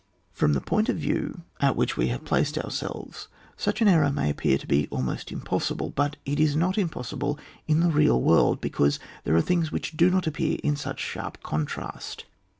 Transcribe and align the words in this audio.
From 0.31 0.53
the 0.53 0.61
point 0.61 0.89
of 0.89 0.97
view 0.97 1.43
at 1.59 1.75
which 1.75 1.95
we 1.95 2.07
have 2.07 2.21
here 2.21 2.27
placed 2.27 2.57
ourselves, 2.57 3.27
such 3.55 3.83
an 3.83 3.87
error 3.87 4.11
may 4.11 4.31
appear 4.31 4.57
to 4.57 4.65
be 4.65 4.87
almost 4.87 5.31
impossible; 5.31 5.91
but 5.91 6.15
it 6.25 6.39
is 6.39 6.55
not 6.55 6.75
impossible 6.75 7.37
in 7.67 7.81
the 7.81 7.91
real 7.91 8.19
world, 8.19 8.59
because 8.59 8.99
there 9.25 9.39
things 9.41 9.69
do 9.91 10.09
not 10.09 10.25
appear 10.25 10.57
in 10.63 10.75
such 10.75 10.99
sharp 11.01 11.43
contrast. 11.43 12.25